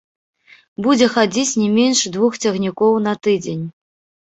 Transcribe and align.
Будзе 0.85 1.09
хадзіць 1.17 1.59
не 1.65 1.69
менш 1.77 1.99
двух 2.17 2.41
цягнікоў 2.47 2.93
на 3.11 3.17
тыдзень. 3.29 3.65